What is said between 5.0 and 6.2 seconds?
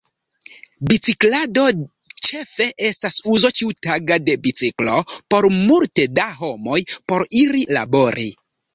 por multe